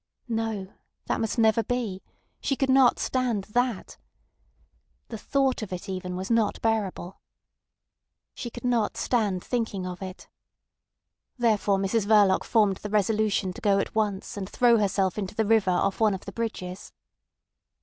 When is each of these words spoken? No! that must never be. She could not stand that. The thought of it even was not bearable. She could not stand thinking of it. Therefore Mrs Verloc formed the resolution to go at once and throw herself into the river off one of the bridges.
No! 0.29 0.73
that 1.05 1.21
must 1.21 1.37
never 1.37 1.61
be. 1.61 2.01
She 2.39 2.55
could 2.55 2.71
not 2.71 2.97
stand 2.97 3.43
that. 3.51 3.97
The 5.09 5.17
thought 5.19 5.61
of 5.61 5.71
it 5.71 5.87
even 5.87 6.15
was 6.15 6.31
not 6.31 6.59
bearable. 6.63 7.21
She 8.33 8.49
could 8.49 8.63
not 8.65 8.97
stand 8.97 9.43
thinking 9.43 9.85
of 9.85 10.01
it. 10.01 10.27
Therefore 11.37 11.77
Mrs 11.77 12.07
Verloc 12.07 12.43
formed 12.43 12.77
the 12.77 12.89
resolution 12.89 13.53
to 13.53 13.61
go 13.61 13.77
at 13.77 13.93
once 13.93 14.35
and 14.37 14.49
throw 14.49 14.79
herself 14.79 15.19
into 15.19 15.35
the 15.35 15.45
river 15.45 15.69
off 15.69 15.99
one 15.99 16.15
of 16.15 16.25
the 16.25 16.31
bridges. 16.31 16.91